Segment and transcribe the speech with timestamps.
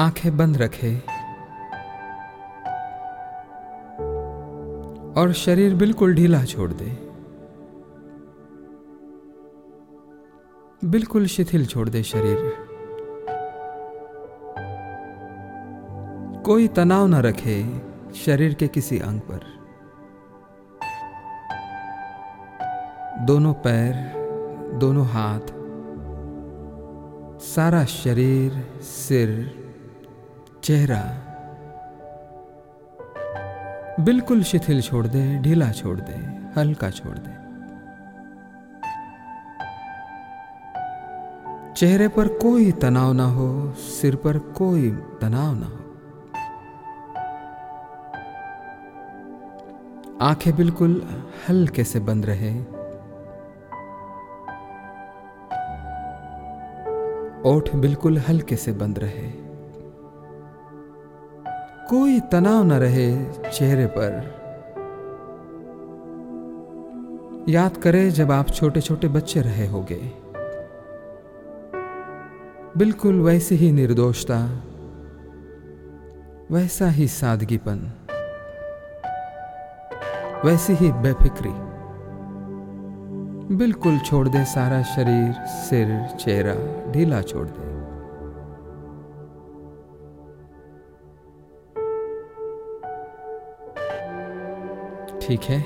[0.00, 0.98] आँखें बंद रखे
[5.20, 6.90] और शरीर बिल्कुल ढीला छोड़ दे।
[10.88, 12.38] बिल्कुल शिथिल छोड़ दे शरीर।
[16.46, 17.80] कोई तनाव न रखे
[18.14, 19.40] शरीर के किसी अंग पर।
[23.24, 23.94] दोनों पैर,
[24.78, 25.40] दोनों हाथ,
[27.40, 29.63] सारा शरीर, सिर
[30.64, 31.00] चेहरा।
[34.00, 36.14] बिल्कुल शिथिल छोड़ दे, ढीला छोड़ दे,
[36.60, 37.32] हल्का छोड़ दे।
[41.74, 45.78] चेहरे पर कोई तनाव ना हो, सिर पर कोई तनाव ना हो।
[50.20, 51.02] आँखें बिल्कुल
[51.48, 52.60] हल्के से बंद रहे।
[57.50, 59.43] ओठ बिल्कुल हल्के से बंद रहे।
[61.90, 63.08] कोई तनाव न रहे
[63.50, 64.12] चेहरे पर।
[67.48, 70.00] याद करें जब आप छोटे छोटे बच्चे रहे होगे।
[72.76, 74.38] बिल्कुल वैसी ही निर्दोषता,
[76.50, 77.84] वैसा ही सादगीपन,
[80.44, 81.52] वैसी ही बेफिक्री।
[83.56, 86.56] बिल्कुल छोड़ दे सारा शरीर, सिर, चेहरा,
[86.92, 87.73] ढीला छोड़ दे।
[95.26, 95.60] ठीक है।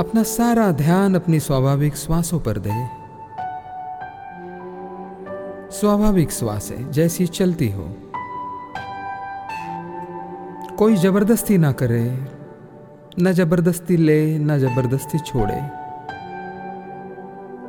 [0.00, 3.00] अपना सारा ध्यान अपनी स्वाभाविक श्वासों पर दे।
[5.70, 7.88] स्वाभाविक श्वासें जैसी चलती हो।
[10.78, 12.04] कोई ज़बरदस्ती ना करे,
[13.20, 15.60] न ज़बरदस्ती ले, न ज़बरदस्ती छोड़े।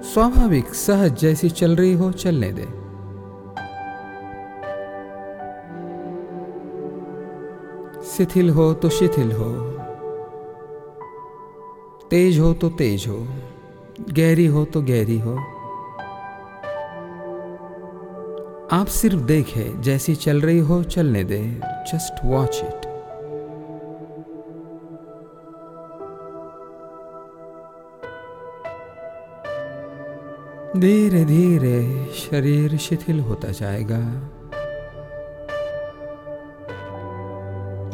[0.04, 2.81] स्वाभाविक सहज जैसी चल रही हो, चलने दे।
[8.18, 9.54] शिथिल हो तो शिथिल हो।
[12.10, 13.28] तेज हो तो तेज हो।
[14.10, 15.36] गहरी हो तो गहरी हो।
[18.72, 22.92] आप सिर्फ़ देखे, जैसी चल रही हो चलने दे। जस्ट वॉच इट
[30.78, 34.30] धीरे धीरे शरीर शिथिल होता जाएगा।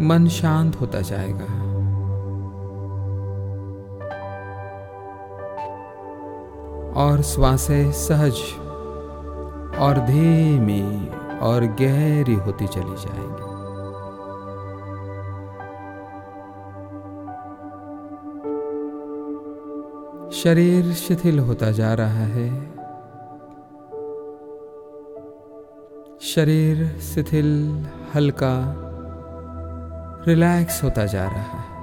[0.01, 1.67] मन शांत होता जाएगा।
[7.01, 8.35] और श्वासें सहज
[9.77, 11.07] और धीमी
[11.39, 13.47] और गहरी होती चली जाएगी।
[20.31, 22.77] शरीर शिथिल होता जा रहा है।
[26.21, 27.85] शरीर शिथिल,
[28.15, 28.83] हल्का
[30.27, 31.77] रिलैक्स होता जा रहा है।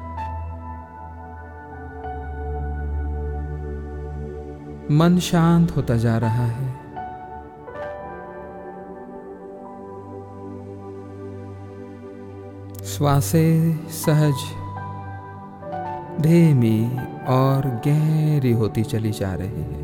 [4.91, 6.85] मन शांत होता जा रहा है।
[12.85, 14.45] श्वासें सहज,
[16.23, 19.84] धीमी और गहरी होती चली जा रही है।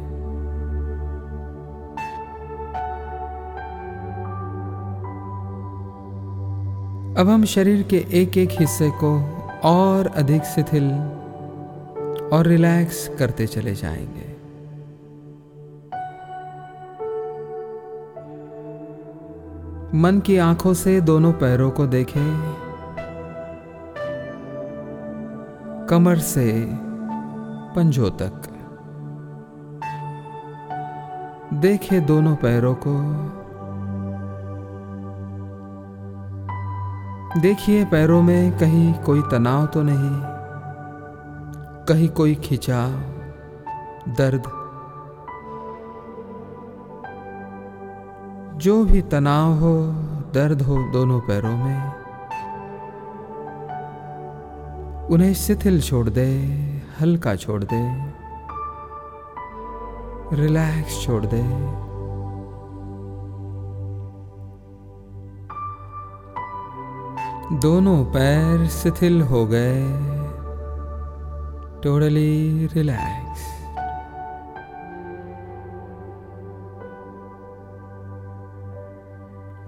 [7.20, 9.20] अब हम शरीर के एक एक हिस्से को
[9.64, 10.90] और अधिक शिथिल
[12.32, 14.30] और रिलैक्स करते चले जाएँगे।
[19.98, 22.54] मन की आँखों से दोनों पैरों को देखें।
[25.90, 26.68] कमर से
[27.76, 28.42] पंजों तक।
[31.54, 32.96] देखे दोनों पैरों को।
[37.38, 40.10] देखिए पैरों में कहीं कोई तनाव तो नहीं,
[41.84, 42.90] कहीं कोई खिंचाव,
[44.14, 44.42] दर्द।
[48.58, 49.72] जो भी तनाव हो,
[50.34, 51.92] दर्द हो दोनों पैरों में,
[55.08, 56.28] उन्हें शिथिल छोड़ दे,
[57.00, 57.82] हल्का छोड़ दे,
[60.36, 61.42] रिलैक्स छोड़ दे।
[67.52, 69.82] दोनों पैर शिथिल हो गए।
[71.82, 73.40] टोटली रिलैक्स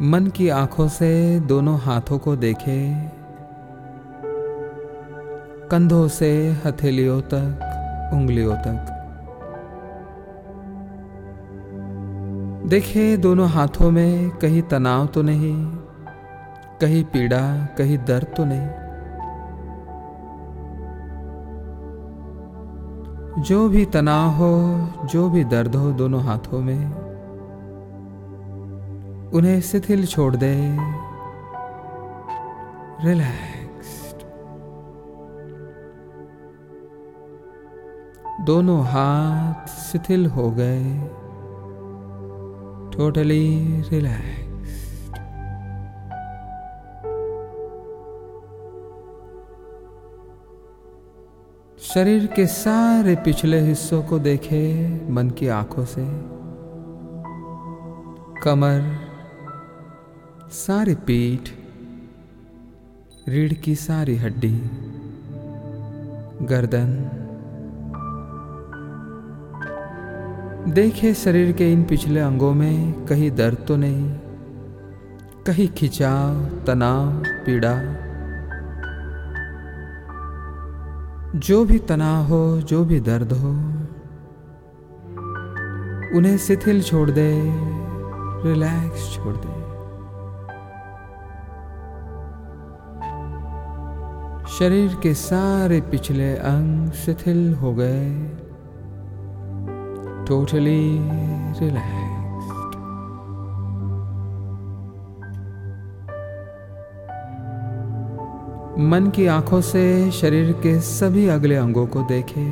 [0.02, 2.94] मन की आँखों से दोनों हाथों को देखे।
[5.69, 8.88] कंधों से हथेलियों तक, उंगलियों तक।
[12.67, 15.81] देखे दोनों हाथों में कहीं तनाव तो नहीं।
[16.82, 18.82] कहीं पीड़ा, कहीं दर्द तो नहीं।
[23.43, 26.87] जो भी तनाव हो, जो भी दर्द हो दोनों हाथों में,
[29.31, 30.79] उन्हें शिथिल छोड़ दे।
[33.08, 34.23] रिलैक्स्ड।
[38.46, 40.94] दोनों हाथ शिथिल हो गए।
[42.99, 44.51] टोटली रिलैक्स्ड
[51.94, 56.05] शरीर के सारे पिछले हिस्सों को देखे मन की आँखों से।
[58.41, 58.99] कमर,
[60.53, 61.41] सारी पीठ,
[63.29, 64.62] रीढ़ की सारी हड्डी,
[66.43, 66.94] गर्दन।
[70.73, 74.12] देखे शरीर के इन पिछले अंगों में कहीं दर्द तो नहीं,
[75.47, 77.79] कहीं खिंचाव, तनाव, पीड़ा।
[81.37, 83.50] जो भी तनाव हो, जो भी दर्द हो,
[86.19, 87.52] उन्हें शिथिल छोड़ दे
[88.49, 89.62] रिलैक्स छोड़ दे।
[94.52, 98.11] शरीर के सारे पिछले अंग शिथिल हो गए।
[100.29, 100.99] टोटली
[101.61, 102.12] रिलैक्स्ड
[108.82, 112.44] मन की आँखों से शरीर के सभी अगले अंगों को देखे।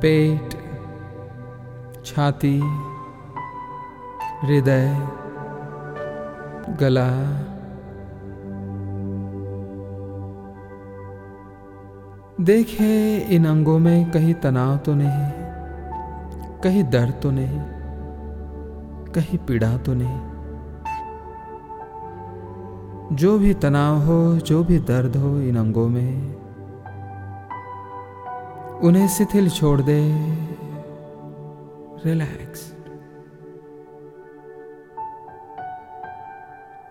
[0.00, 0.54] पेट,
[2.04, 2.58] छाती,
[4.42, 4.88] हृदय,
[6.80, 7.08] गला।
[12.40, 15.30] देखे, इन अंगों में कहीं तनाव तो नहीं,
[16.60, 17.60] कहीं दर्द तो नहीं,
[19.12, 20.29] कहीं पीड़ा तो नहीं।
[23.12, 26.34] जो भी तनाव हो, जो भी दर्द हो इन अंगों में,
[28.80, 30.12] उन्हें शिथिल छोड़ दे।
[32.06, 32.74] रिलैक्स।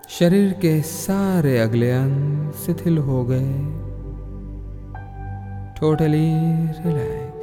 [0.10, 3.80] शरीर के सारे अगले अंग शिथिल हो गए।
[5.80, 6.33] Totally
[6.71, 7.39] relaxed.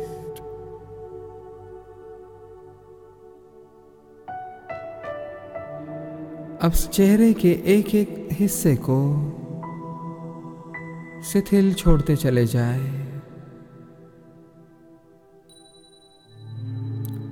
[6.62, 8.98] अब चेहरे के एक एक हिस्से को
[11.22, 12.80] शिथिल छोड़ते चले जाए।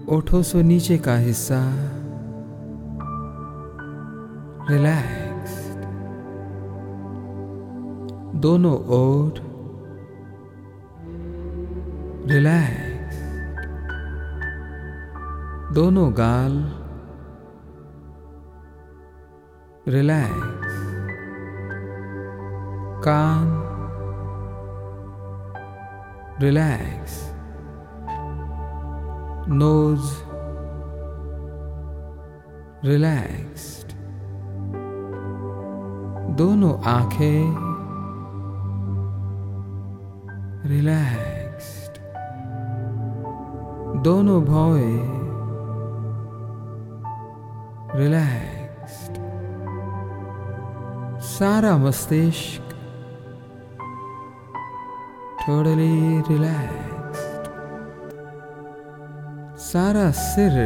[0.08, 1.60] ओठों से नीचे का हिस्सा।
[4.70, 5.80] रिलैक्स्ड।
[8.40, 9.38] दोनों ओठ
[12.30, 13.16] रिलैक्स
[15.74, 16.83] दोनों गाल
[19.86, 20.76] रिलैक्स
[23.04, 23.48] कान
[26.42, 27.16] रिलैक्स
[29.52, 30.12] नोज़
[32.86, 33.92] रिलैक्स्ड
[36.36, 37.44] दोनों आँखें
[40.68, 41.68] रिलैक्स
[44.04, 44.88] दोनों भौए
[47.98, 49.23] रिलैक्स्ड
[51.34, 52.72] सारा मस्तिष्क
[55.40, 55.94] टोटली
[56.28, 57.48] रिलैक्स्ड
[59.60, 60.58] सारा सिर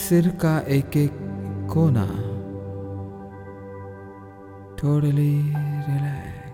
[0.00, 1.18] सिर का एक एक
[1.72, 2.06] कोना
[4.80, 5.34] टोटली
[5.88, 6.44] रिलैक्स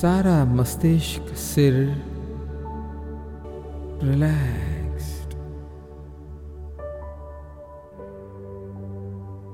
[0.00, 1.74] सारा मस्तिष्क, सिर
[4.02, 4.69] रिलैक्स्ड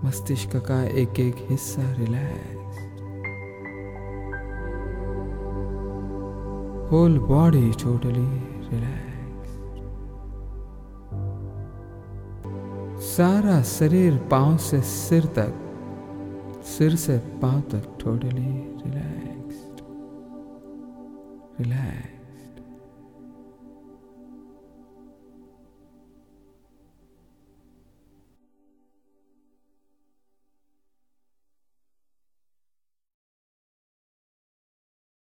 [0.04, 2.78] मस्तिष्क का एक एक हिस्सा relax
[6.90, 8.26] whole body totally
[8.70, 9.54] relax
[13.06, 15.54] सारा शरीर पाँव से सिर तक,
[16.64, 18.48] सिर से पाँव तक टोटली
[18.84, 19.26] रिलैक्स
[21.58, 22.15] relax.